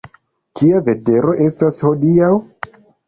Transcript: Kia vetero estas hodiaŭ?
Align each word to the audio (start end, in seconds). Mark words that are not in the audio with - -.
Kia 0.59 0.79
vetero 0.87 1.35
estas 1.49 1.77
hodiaŭ? 1.89 2.31